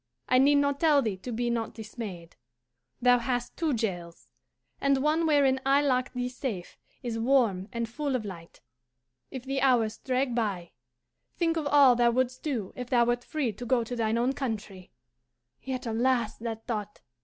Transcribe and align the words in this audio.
I 0.27 0.39
need 0.39 0.55
not 0.55 0.79
tell 0.79 1.03
thee 1.03 1.17
to 1.17 1.31
be 1.31 1.51
not 1.51 1.75
dismayed. 1.75 2.35
Thou 3.03 3.19
hast 3.19 3.55
two 3.55 3.71
jails, 3.75 4.29
and 4.79 4.97
one 5.03 5.27
wherein 5.27 5.61
I 5.63 5.83
lock 5.83 6.11
thee 6.13 6.27
safe 6.27 6.75
is 7.03 7.19
warm 7.19 7.67
and 7.71 7.87
full 7.87 8.15
of 8.15 8.25
light. 8.25 8.61
If 9.29 9.43
the 9.43 9.61
hours 9.61 9.99
drag 9.99 10.33
by, 10.33 10.71
think 11.37 11.55
of 11.55 11.67
all 11.67 11.95
thou 11.95 12.09
wouldst 12.09 12.41
do 12.41 12.73
if 12.75 12.89
thou 12.89 13.05
wert 13.05 13.23
free 13.23 13.53
to 13.53 13.63
go 13.63 13.83
to 13.83 13.95
thine 13.95 14.17
own 14.17 14.33
country 14.33 14.89
yet 15.61 15.85
alas 15.85 16.35
that 16.39 16.65
thought! 16.65 17.01